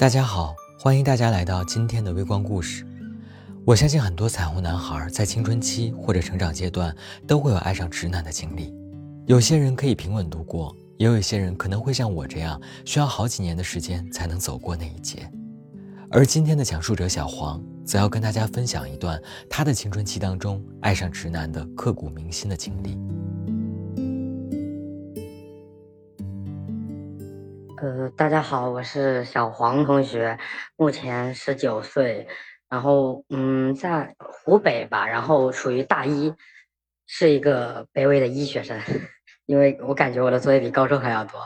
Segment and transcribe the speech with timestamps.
[0.00, 2.86] 大家好，欢迎大家来到今天的微光故事。
[3.66, 6.96] 我相信很多彩虹男孩在青春期或者成长阶段
[7.26, 8.72] 都会有爱上直男的经历。
[9.26, 15.30] 有些人可以平稳度过，也有一些人可能会像我这样，需要好几年的时间才能走过那一劫。
[16.10, 19.20] 而今天的讲述者小黄，则要跟大家分享一段
[19.50, 22.96] 他的青春期当中爱上直男的刻骨铭心的经历。
[27.82, 30.38] 呃，大家好，我是小黄同学，
[30.76, 32.28] 目前十九岁，
[32.68, 36.34] 然后嗯，在湖北吧，然后属于大一，
[37.06, 38.78] 是一个卑微的医学生，
[39.46, 41.40] 因为我感觉我的作业比高中还要多。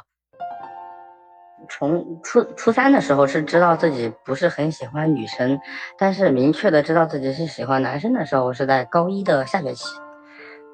[1.71, 5.61] 从初初三的时候是知道自己不是很喜欢女生，
[5.97, 9.85] 但是明确的知道自己是喜欢男生的时候是在高一的下学期，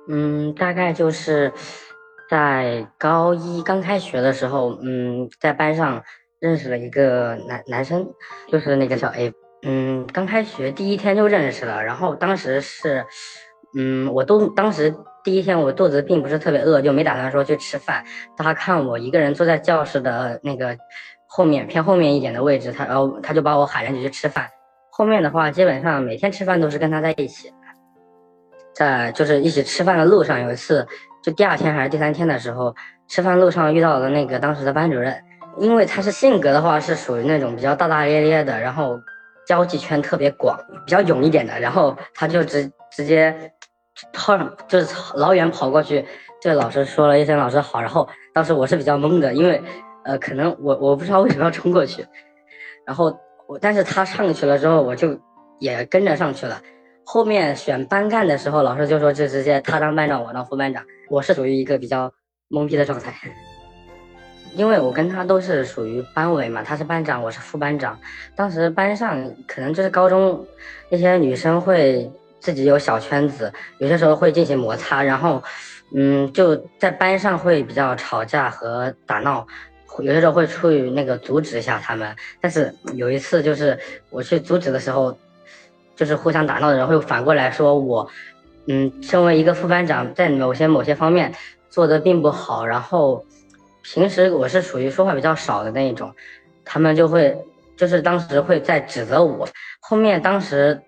[0.08, 1.52] 嗯，大概就是。
[2.30, 6.00] 在高一刚开学的时候，嗯，在班上
[6.38, 8.06] 认识了一个男男生，
[8.46, 9.32] 就是那个小 A，
[9.64, 13.04] 嗯，刚开学第一天就认识了，然后当时是，
[13.76, 18.04] 嗯，我都当时第一天我肚子并不是特别饿，就没打算说去吃饭。
[18.36, 20.78] 他看我一个人坐在教室的那个
[21.26, 24.48] 后面偏后面一点的位置，他然后他就把我喊上去去吃饭。
[24.92, 27.52] 后面的话，基本上每天吃饭都是跟他在一起，
[28.72, 30.86] 在就是一起吃饭的路上，有一次。
[31.22, 32.74] 就第二天还是第三天的时候，
[33.08, 35.22] 吃饭路上遇到了那个当时的班主任，
[35.58, 38.98] 因为他是性格的话是属于那种比较大大咧咧的，然后
[39.46, 43.52] 交际圈特别广，比较勇一点的，然后他就直直接
[44.12, 46.06] 跑就是老远跑过去
[46.40, 49.62] 对老师说了一声老师好，然后当时我是比较懵的，因为
[50.04, 52.06] 呃可能我我不知道为什么要冲过去，
[52.86, 53.14] 然后
[53.46, 55.20] 我但是他上去了之后我就
[55.58, 56.60] 也跟着上去了。
[57.04, 60.84] 后面选班干的时候，老师就说就直接他当班长，我当副班长。
[61.08, 62.12] 我是属于一个比较
[62.48, 63.12] 懵逼的状态，
[64.54, 67.98] 因为我跟他都是属于班委嘛，他是班长，我是副班长。
[68.36, 70.46] 当时班上可能就是高中
[70.88, 72.08] 那些女生会
[72.38, 75.42] 自己有小圈子，有些时候会进行摩擦，然后
[75.96, 79.44] 嗯就在班上会比较吵架和打闹，
[79.98, 82.14] 有些时候会出于那个阻止一下他们。
[82.40, 83.76] 但是有一次就是
[84.10, 85.18] 我去阻止的时候。
[86.00, 88.08] 就是互相打闹的人会反过来说我，
[88.66, 91.30] 嗯，身为一个副班长，在某些某些方面
[91.68, 92.64] 做的并不好。
[92.64, 93.22] 然后
[93.82, 96.10] 平时我是属于说话比较少的那一种，
[96.64, 97.36] 他们就会
[97.76, 99.46] 就是当时会在指责我。
[99.78, 100.80] 后面当时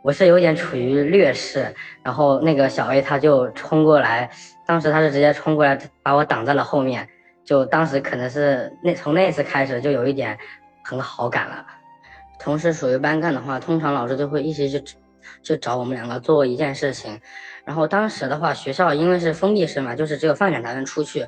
[0.00, 1.74] 我是有点处于劣势，
[2.04, 4.30] 然后那个小 A 他就冲过来，
[4.64, 7.08] 当时他是直接冲过来把我挡在了后面。
[7.44, 10.38] 就当时可能是那从那次开始就有一点
[10.84, 11.66] 很好感了。
[12.38, 14.82] 同时属于班干的话，通常老师就会一起去，
[15.42, 17.20] 去找我们两个做一件事情。
[17.64, 21.26] 然后当时的话，学校因为是封闭式嘛，就是只有饭点才能出去。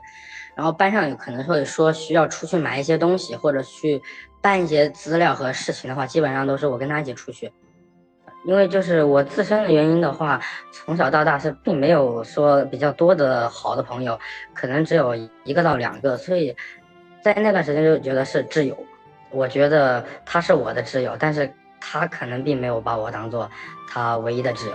[0.55, 4.01] 然后班上有可能会说需要出去买一些东西，或者去
[4.41, 7.53] 办一些资料和事情的话，基本上都是我跟他一起出去。
[8.45, 10.41] 因为就是我自身的原因的话，
[10.73, 14.19] 从小到大是并没有说比较多的好的朋友，
[14.55, 15.15] 可能只有
[15.45, 16.57] 一个到两个，所以
[17.21, 18.77] 在那段时间就觉得是挚友。
[19.31, 23.51] 我觉得他是我的挚友，但是他可能并没有把我当做
[23.89, 24.75] 他唯一的挚友。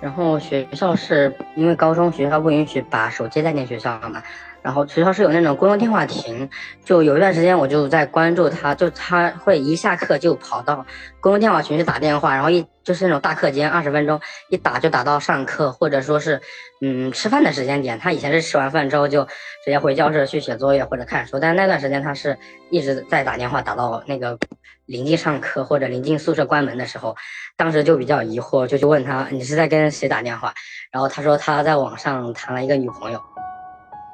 [0.00, 4.22] 然后学校是因为高中学校不允许把手机带进学校嘛。
[4.64, 6.48] 然后学校是有那种公用电话亭，
[6.86, 10.86] 就有一段时间我就在关注他，就他会一下课就跑到
[11.20, 16.40] 公用电话群去打电话，然后一就是那种大课间二十分钟一打就打到上课或者说是
[16.80, 17.98] 嗯吃饭的时间点。
[17.98, 22.38] 他以前是吃完饭之后就直接回教室去写作业或者看书，但是那段时间他是
[22.70, 24.38] 一直在打电话打到那个
[24.86, 27.14] 临近上课或者临近宿舍关门的时候，
[27.58, 30.54] 当时就比较疑惑，就去问他你是在跟谁打电话，
[30.90, 33.20] 然后他说他在网上谈了一个女朋友。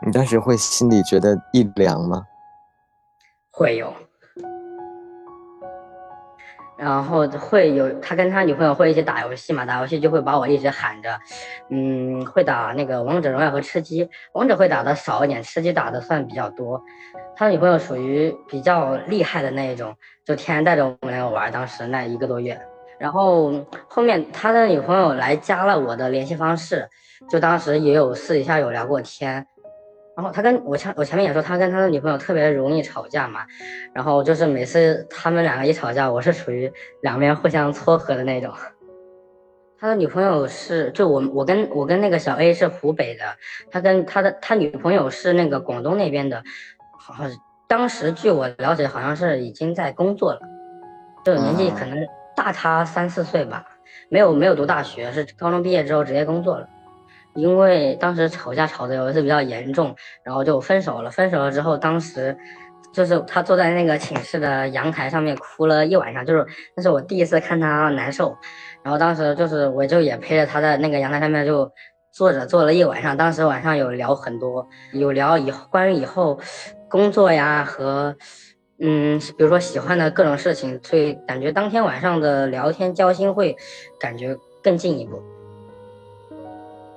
[0.03, 2.27] 你当时会心里觉得一凉吗？
[3.50, 3.92] 会有，
[6.78, 11.19] 然后会有他跟他女朋友会一起打游戏嘛，打游戏就会把我一直喊着，
[11.69, 16.83] 嗯，会打那个王者荣耀和吃鸡，王者会打的少一点，吃鸡打的算比较多。
[17.36, 19.95] 他女朋友属于比较厉害的那一种，
[20.25, 22.59] 就天天带着我们两个玩，当时那一个多月。
[22.98, 23.53] 然后
[23.89, 26.89] 后面他的女朋友来加了我的联系方式，
[27.28, 29.47] 就当时也有私底下有聊过天。
[30.16, 33.47] 然后他跟我前我前面也说，他跟他的女朋友特别容易吵架嘛，
[33.95, 36.71] 然后就是每次他们两个一吵架，我是属于
[37.03, 38.53] 两边互相撮合的那种。
[39.78, 43.24] 他的女朋友是就我我跟我跟那个小 A 是湖北的，
[43.71, 46.42] 他跟他的他女朋友是那个广东那边的，
[46.98, 47.33] 好像
[47.66, 50.41] 当时据我了解，好像是已经在工作了，
[51.24, 51.98] 就年纪可能
[52.36, 53.65] 大他三四岁吧，
[54.10, 56.68] 没有没有读大学，是高中毕业之后直接工作了。
[57.34, 59.94] 因为当时吵架吵的有一次比较严重，
[60.24, 61.10] 然后就分手了。
[61.10, 62.36] 分手了之后，当时
[62.92, 66.44] 就是他坐在那个寝室的阳台上面哭了一晚上，就是
[66.77, 68.36] 那是我第一次看他难受。
[68.82, 71.71] 然后当时就是我就也陪着他在那个阳台上面就
[72.10, 73.16] 坐着坐了一晚上。
[73.16, 76.41] 当时晚上有聊很多，有聊以后关于以后
[76.88, 78.16] 工作呀和
[78.80, 83.54] 嗯，比如说喜欢的各种事情，所以感觉当天晚上的聊天交心会
[84.00, 85.22] 感觉更进一步。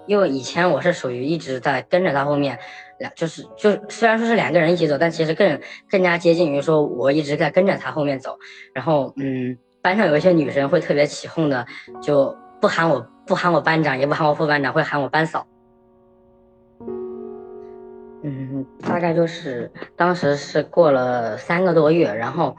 [0.06, 2.60] 因为以前我是属于一直在跟着他后面，
[3.00, 5.60] 两就是就虽然说是两个人一起走，但其实更
[5.90, 8.38] 更加接近于说我一直在跟着他后面走。
[8.74, 11.66] 然后嗯，班上有一些女生会特别起哄的，
[12.02, 15.48] 就不喊我不喊我班长，也不喊我副班长，会喊我班嫂。
[18.24, 22.56] 嗯，大概就是当时是过了三个多月，然后。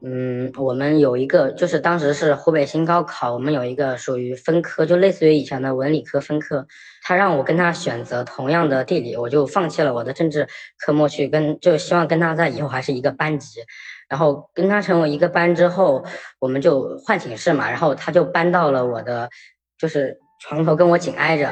[0.00, 6.66] 嗯，我们有一个，就是当时是湖北新高考，我们有一个属于分科，就类似于以前的文理科分科。
[7.02, 10.46] 他让我跟他选择同样的地理，我就放弃了我的政治
[10.78, 13.60] 科目去跟，就希望跟他在以后还是一个班级。
[14.08, 16.04] 然后跟他成为一个班之后，
[16.38, 19.28] 我们就换寝室嘛，然后他就搬到了我的，
[19.76, 21.44] 就是床头跟我紧挨着。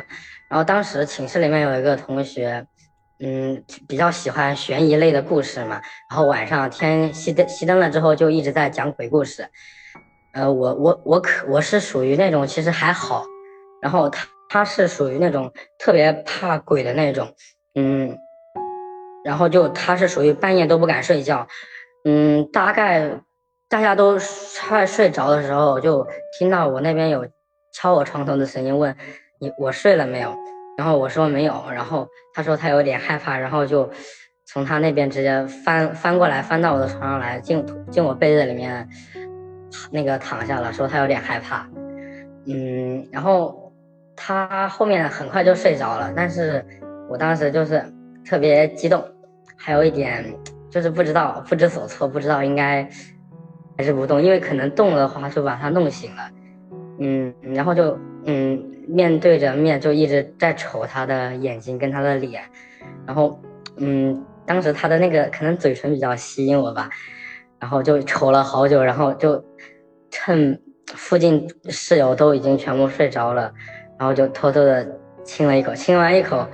[0.49, 2.65] 然后当时寝室里面有一个同学。
[3.19, 5.81] 嗯，比较喜欢悬疑类的故事嘛，
[6.11, 9.49] 然后晚上天熄灯熄灯了之后就一直在讲鬼故事。
[10.35, 13.25] 呃，我我我可我是属于那种其实还好，
[13.81, 17.35] 然后他他是属于那种特别怕鬼的那种，
[17.75, 18.19] 嗯，
[19.25, 21.49] 然后就他是属于半夜都不敢睡觉，
[22.05, 23.19] 嗯，大概
[23.71, 24.19] 大家都
[24.69, 26.07] 快睡着的时候，就
[26.39, 27.27] 听到我那边有
[27.73, 28.95] 敲我床头的声音，问
[29.41, 30.37] 你我睡了没有？
[30.77, 33.91] 然后我说没有，然后他说他有点害怕，然后就
[34.45, 38.87] 从他那边直接翻翻过来，翻到我的床上来，进进我被子里面，
[39.91, 41.67] 那个躺下了，说他有点害怕，
[42.47, 43.73] 嗯，然后
[44.15, 46.63] 他后面很快就睡着了，但是
[47.09, 47.83] 我当时就是
[48.23, 49.03] 特别激动，
[49.57, 50.23] 还有一点
[50.69, 52.87] 就是不知道不知所措，不知道应该
[53.79, 56.31] 还是不动，因为可能动的话就把他弄醒了，
[57.01, 58.73] 嗯，然后就嗯。
[58.87, 62.43] 面对着面就一直在瞅他的眼睛跟他的脸，
[63.07, 63.41] 然后，
[63.77, 66.89] 嗯，当时他的那个可能嘴唇比较吸引我吧，
[67.59, 69.45] 然后就瞅了好久，然后就
[70.11, 70.61] 趁
[70.95, 73.53] 附近室友都已经全部睡着了，
[73.99, 74.87] 然后就偷偷的
[75.25, 76.47] 亲了一口，亲完一口，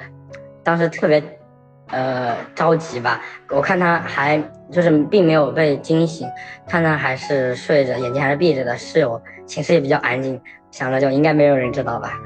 [0.64, 1.22] 当时特别，
[1.88, 3.20] 呃着急吧，
[3.50, 6.26] 我看他还就是并没有被惊醒，
[6.66, 10.40] 看他还是睡着，眼睛还是闭着的，室友寝室也比较安静。
[10.72, 12.18] 想着就应该没有人知道吧。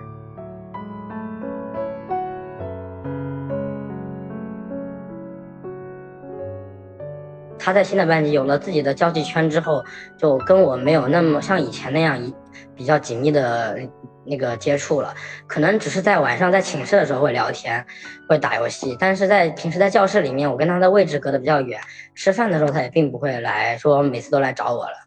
[7.58, 9.84] 他在新的班级有了自己的交际圈之后，
[10.16, 12.32] 就跟我没有那么像以前那样一
[12.76, 13.76] 比较紧密的
[14.24, 15.12] 那个接触了。
[15.48, 17.84] 可能只是在晚上在寝室的时候会聊天，
[18.28, 21.80] 会打游戏，但是在平时在教室里面，我跟他的位置隔得比较远，
[22.14, 25.05] 吃饭的时候他也并不会来说每次都来找我了。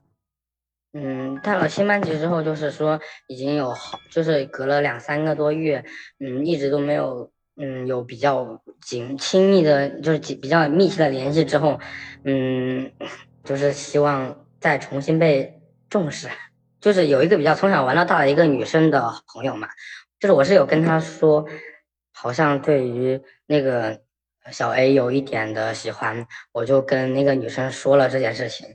[0.92, 5.86] 嗯，到了新班级之后，就是说已经有好，就是隔了两三个多月，
[6.20, 11.80] 嗯，一直都没有，嗯，有比较紧亲密的，就是比较密切的联系之后，
[12.24, 12.92] 嗯，
[13.44, 16.28] 就是希望再重新被重视。
[16.82, 19.68] 就是有一个比较从小玩到大的一个女生的朋友嘛，
[20.20, 21.46] 就是我是有跟她说，
[22.12, 24.02] 好像对于那个
[24.52, 28.66] 小 A 有一点的喜欢，我就跟那个女生说了这件事情。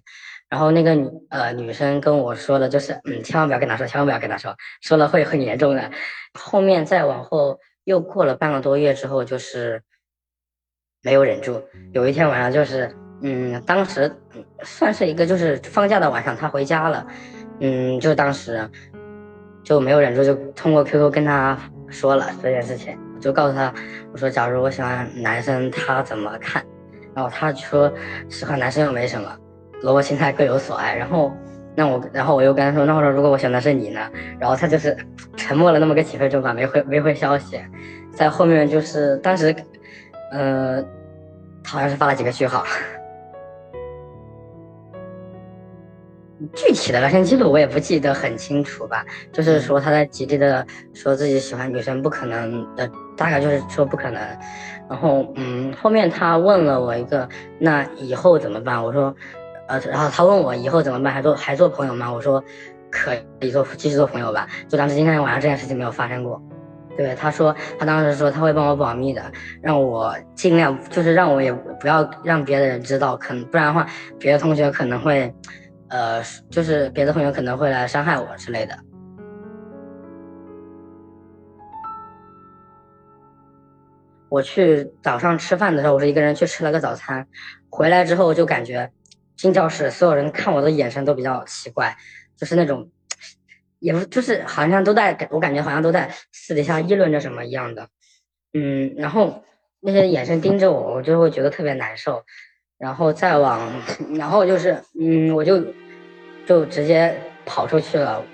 [0.55, 5.91] 然后那个女呃女生跟我说的就是，嗯，千万不要跟他说，千万不要跟他说，说了会很严重的。
[6.39, 9.83] 后面再往后又过了半个多月之后，就是
[11.03, 11.61] 没有忍住。
[11.93, 12.89] 有一天晚上，就是
[13.23, 14.09] 嗯，当时
[14.63, 17.05] 算是一个就是放假的晚上，他回家了，
[17.59, 18.71] 嗯，就当时
[19.65, 21.59] 就没有忍住，就通过 QQ 跟他
[21.89, 23.75] 说了这件事情，就告诉他，
[24.13, 26.65] 我说假如我喜欢男生，他怎么看？
[27.13, 27.93] 然后他说
[28.29, 29.37] 喜欢男生又没什么。
[29.85, 31.31] 萝卜青菜各有所爱，然后，
[31.77, 34.01] 那我，然后我又跟他说，那我说如果我选的是你呢？
[34.41, 34.97] 然后他就是
[35.37, 37.61] 沉默了那么个几分钟吧，没回没回消息，
[38.11, 39.55] 在后面就是当时，
[40.33, 40.83] 呃，
[41.67, 42.65] 好像是发了几个句号，
[46.55, 54.23] 具体的聊天记录我也不记得很清楚吧，就是说他在极力的说自己喜欢女生，不可能的，大概就是说不可能，
[54.89, 58.83] 然后嗯，后面他问了我一个，那以后怎么办？
[58.83, 59.15] 我说。
[59.67, 62.13] 呃，然后他问我以后怎么办，还做还做朋友吗？
[62.13, 62.43] 我说
[62.91, 64.47] 可以做，继续做朋友吧。
[64.69, 66.41] 就当时今天晚上这件事情没有发生过。
[66.97, 69.21] 对，他说他当时说他会帮我保密的，
[69.61, 73.85] 让我尽量就是让我也不要让别的人知道，可能不然的话，
[74.19, 75.35] 别的同学可能会，
[75.89, 78.79] 呃，就是别的同学可能会来伤害我之类的。
[84.29, 87.27] 我去早上吃饭的时候，我是一个人去吃了个早餐，
[87.71, 88.91] 回来之后就感觉
[89.37, 91.97] 进教室所有人看我的眼神都比较奇怪，
[92.37, 92.91] 就是那种，
[93.79, 97.89] 也不就是好像都在，我感觉好像都在私底下议论着什么一样的，
[98.53, 99.45] 嗯，然后
[99.81, 102.23] 那些眼神盯着我，我就会觉得特别难受，
[102.79, 103.73] 然后再往，
[104.15, 105.65] 然后就是嗯，我就
[106.47, 108.25] 就直接跑出去了。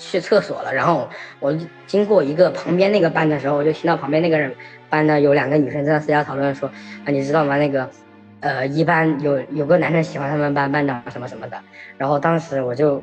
[0.00, 1.08] 去厕所了，然后
[1.40, 1.52] 我
[1.88, 4.54] 经过一个旁边那个班的时候，我就听到旁边那个人
[4.88, 6.68] 班的有两个女生在私下讨论说，
[7.04, 7.58] 啊，你知道吗？
[7.58, 7.90] 那个，
[8.40, 11.60] 呃，一般有有个男生喜欢他们班班长什么什么的。
[11.96, 13.02] 然后当时我就，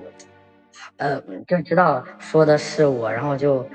[0.97, 3.67] 呃，就知道说的是我，然后就，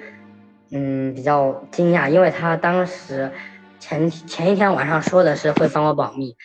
[0.71, 3.31] 嗯，比较惊讶，因为他当时
[3.79, 6.37] 前前一天晚上说的是会帮我保密，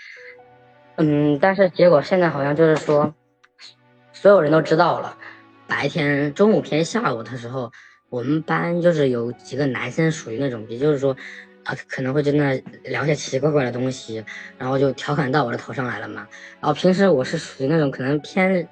[0.97, 3.13] 嗯，但是结果现在好像就是说，
[4.11, 5.17] 所有人都知道了。
[5.67, 7.71] 白天中午偏下午的时候，
[8.09, 11.15] 我们班就是有几个男生属于那种，也就是说，
[11.65, 12.53] 啊可能会在那
[12.85, 14.23] 聊些奇奇怪怪的东西，
[14.57, 16.25] 然后就调侃到我的头上来了嘛。
[16.61, 18.67] 然后平时我是属于那种可能偏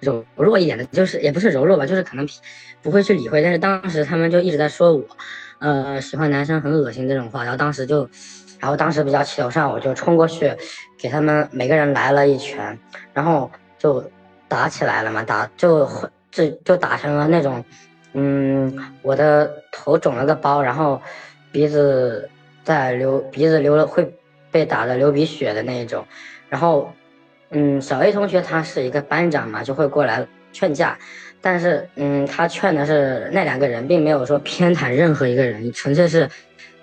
[0.00, 2.28] 柔弱一点的，就是也不是柔弱吧，就是可能
[2.82, 3.40] 不会去理会。
[3.40, 5.04] 但是当时他们就一直在说我，
[5.60, 7.44] 呃，喜欢男生很恶心这种话。
[7.44, 8.08] 然后当时就，
[8.58, 10.52] 然后当时比较气头上，我就冲过去
[10.98, 12.78] 给他们每个人来了一拳，
[13.12, 14.10] 然后就。
[14.48, 15.24] 打起来了嘛？
[15.24, 15.84] 打就
[16.30, 17.64] 就就打成了那种，
[18.12, 21.02] 嗯，我的头肿了个包，然后
[21.56, 22.28] 鼻子
[22.64, 24.14] 在流，鼻子流了会
[24.50, 26.06] 被打的流鼻血的那一种。
[26.50, 26.92] 然后，
[27.48, 30.98] 嗯，小 A 同学他是一个班长嘛，就会过来劝架，
[31.40, 36.28] 但是，嗯，他劝的是那两个人，并没有说偏袒任何一个人，纯粹是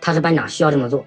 [0.01, 1.05] 他是班长需要这么做。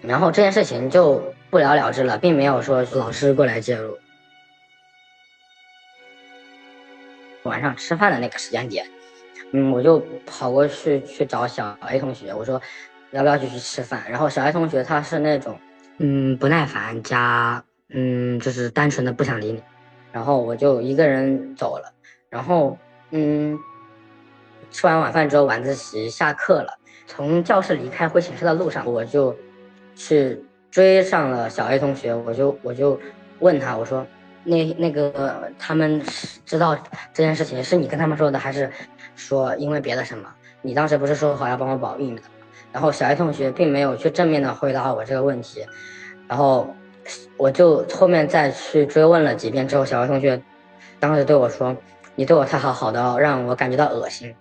[0.00, 3.98] 然后这件事情就不了了之了，并没有说老师过来介入。
[7.42, 8.86] 晚上吃饭的那个时间点，
[9.52, 12.60] 嗯，我就跑过去去找小 A 同学，我说
[13.10, 14.02] 要不要继续吃饭？
[14.10, 15.58] 然后小 A 同学他是那种，
[15.98, 19.62] 嗯，不耐烦加，嗯，就是单纯的不想理你。
[20.10, 21.92] 然后我就一个人走了。
[22.30, 22.78] 然后，
[23.10, 23.58] 嗯，
[24.70, 29.36] 吃完晚饭之后，晚自习下课了，从教室离开回寝室的路上，我就
[29.94, 32.98] 去追上了小 A 同学，我就我就
[33.40, 34.06] 问他，我说。
[34.44, 36.02] 那那个他们
[36.44, 36.76] 知道
[37.14, 38.68] 这件事情是你跟他们说的，还是
[39.14, 40.32] 说因为别的什么？
[40.62, 42.22] 你当时不是说好要帮我保密的？
[42.72, 45.66] 然后小艾同学并没有去正面的回答我这个问题，
[46.28, 46.74] 然后
[47.36, 50.40] 我就后面再去追问了几遍之后，小艾同学
[50.98, 51.76] 当时对我说
[52.14, 54.34] ：“你对我太好，好的让我感觉到恶心。”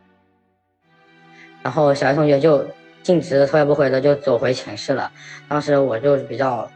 [1.63, 2.65] 然后小艾同学就
[3.03, 5.11] 径直头也不回的就走回寝室了。
[5.47, 6.69] 当时我就比较。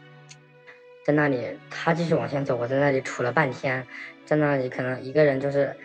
[1.05, 3.85] 在那里，他继续往前走，我在那里杵了半天，
[4.25, 5.77] 在那里可能一个人就是，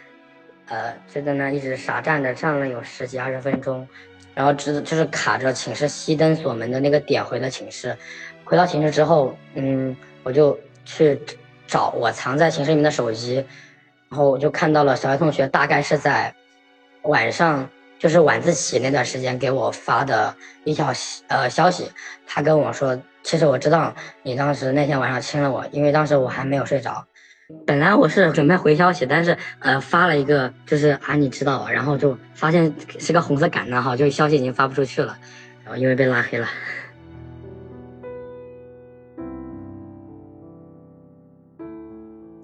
[0.71, 3.87] 呃，就在那一直傻站着，站了有十几二十分钟，
[4.35, 7.97] 然后直就是卡着寝室熄灯锁门的那个点回了寝室。
[8.45, 11.21] 回到寝室之后，嗯，我就去
[11.67, 13.45] 找我藏在寝室里面的手机，
[14.09, 16.33] 然后我就看到了小艾同学，大概是在
[17.03, 20.93] 晚上，就是晚自习那段时间给我发的一条
[21.27, 21.91] 呃消息，
[22.27, 22.97] 他跟我说。
[23.23, 27.05] 其实我知道你当时那天晚上亲了我，因为当时我还没有睡着。
[27.67, 35.17] 本来我是准备回消息，但是呃发了一个就是啊你知道，然后就发现是个红色感叹号，就消息已经发不出去了，
[35.65, 36.49] 然后因为被拉黑了。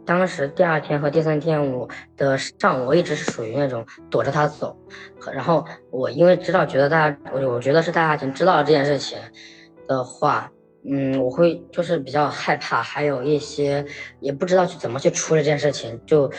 [0.05, 4.77] 当时第二天和第三天我的上午，我一直是属于那种躲着他走，
[5.33, 9.19] 然后我因为知道觉得大家，我我觉得是大家已经知道了这件事情
[9.89, 10.49] 的话。
[10.89, 13.85] 嗯，我会就是比较害怕，还有一些
[14.21, 16.31] 也不知道去怎么去处理这件事情，就，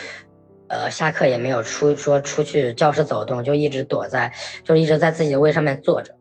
[0.70, 4.32] 呃，下课也没有出说出去教室走动，就一直躲在，
[4.64, 6.16] 就一直在自己的位上面坐着，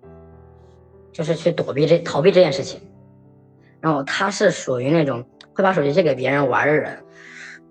[1.12, 2.80] 就是去躲避这逃避这件事情。
[3.80, 7.04] 然后他是属于那种会把手机借给别人玩的人，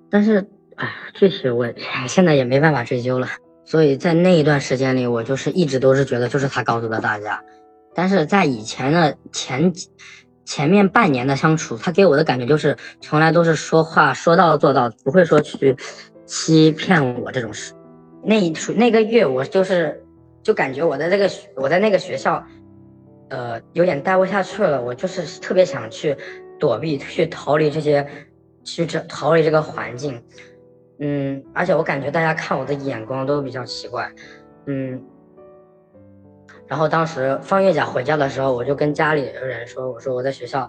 [0.09, 1.67] 但是哎，具体我
[2.07, 3.27] 现在也没办法追究了。
[3.65, 7.43] 所以在那一段时间里，我就是一直都是觉得就是他告诉了大家，
[7.93, 9.89] 但是在以前的前几。
[10.45, 15.75] 前面半年的相处，他给我的感觉就是从来都是说话说到做到，不会说去
[16.25, 17.73] 欺骗我这种事。
[18.23, 20.03] 那一那个月，我就是
[20.43, 22.41] 就感觉我在这个我在那个学校，
[23.29, 24.81] 呃，有点待不下去了。
[24.81, 26.15] 我就是特别想去
[26.59, 28.07] 躲避，去逃离这些，
[28.63, 30.23] 去这逃离这个环境。
[30.99, 34.11] 嗯，而且我感觉大家看我的眼光都比较奇怪。
[34.67, 35.01] 嗯。
[36.67, 40.67] 然后当时放月假回家的时候，我就跟家里人说：“我说我在学校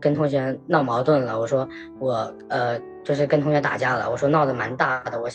[0.00, 1.38] 跟同学闹矛盾了。
[1.38, 1.68] 我说
[2.00, 4.10] 我呃就是跟同学打架了。
[4.10, 5.20] 我说闹得蛮大的。
[5.20, 5.28] 我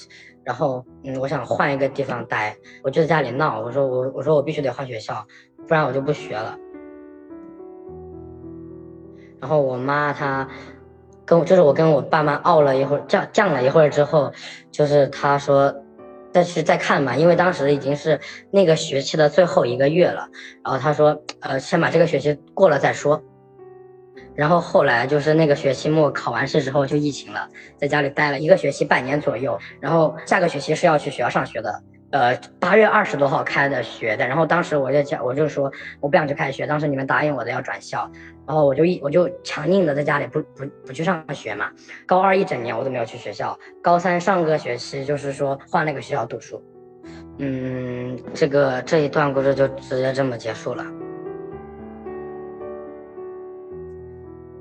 [0.43, 3.61] 然后嗯我想换一个地方待，我就在家里闹。
[3.61, 5.25] 我说我我说我必须得换学校，
[5.67, 6.57] 不然我就不学了。
[9.39, 10.45] 然后我妈她
[11.25, 14.31] 跟我就是我跟我爸妈拗了一会儿，犟犟了一会儿之后，
[14.71, 15.73] 就是她说
[16.33, 18.19] 但是再看吧，因为当时已经是
[18.51, 20.29] 那个学期的最后一个月了。
[20.63, 23.21] 然后他说，呃，先把这个学期过了再说。
[24.33, 29.59] 然后后来就是那个学期末考完试之后就疫情了，在家里待了一个学期半年左右。
[29.79, 34.27] 然后下个学期是要去学校上学的，呃，八月二十多号开的学的。
[34.27, 38.09] 然后当时我就讲，我就说我不想去开学，当时你们答应我的要转校，
[38.45, 41.71] 然后我就一我就强硬的在家里不不不去上学嘛。
[42.05, 46.61] 高二一整年我都没有去学校，高三上个学期就是说换那个学校读书。
[47.37, 50.85] 嗯，这个这一段故事就直接这么结束了。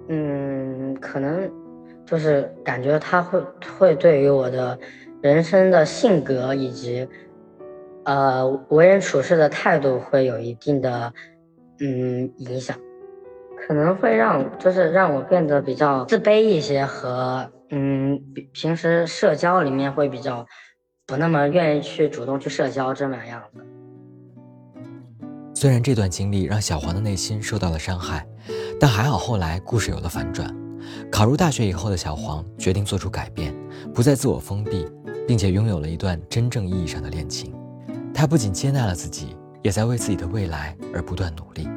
[0.09, 1.51] 嗯，可能
[2.07, 3.41] 就是感觉他会
[3.79, 4.79] 会对于我的
[5.21, 7.07] 人生的性格以及
[8.05, 11.13] 呃为人处事的态度会有一定的
[11.81, 12.77] 嗯影响，
[13.57, 18.21] 可能会让就是让我变得比较自卑一些和嗯
[18.53, 20.47] 平时社交里面会比较
[21.07, 23.61] 不那么愿意去主动去社交这么样子。
[25.55, 28.27] 虽然这段经历让小黄的内心受到了伤害。
[28.81, 30.51] 但还好，后来故事有了反转。
[31.13, 33.55] 考入大学以后的小黄决定做出改变，
[33.95, 34.89] 不再自我封闭，
[35.29, 37.55] 并且拥有了一段真正意义上的恋情。
[38.13, 41.69] 他不仅接纳了自己，也在为自己的未来而不断努力。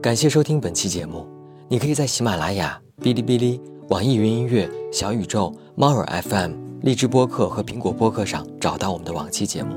[0.00, 1.26] 感谢收听本期节目，
[1.68, 9.76] 你可以在喜马拉雅、哔哩哔哩、网易云音乐、小宇宙、猫耳 FM、荔枝播客和苹果播客上找到我们的往期节目。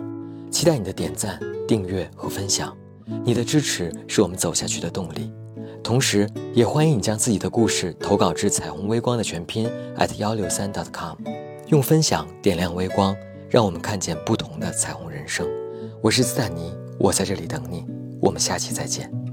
[0.49, 2.75] 期待你的点赞、订阅和分享。
[3.23, 5.31] 你的支持是我们走下去的动力，
[5.83, 11.15] 同时也欢迎你将自己的故事投稿至彩虹微光的全拼 at 幺六三 dot com，
[11.67, 13.15] 用分享点亮微光，
[13.49, 15.47] 让我们看见不同的彩虹人生。
[16.01, 17.85] 我是斯坦尼，我在这里等你，
[18.19, 19.24] 我们下期再见。